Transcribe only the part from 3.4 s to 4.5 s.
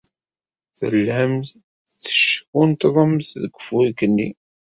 deg ufurk-nni.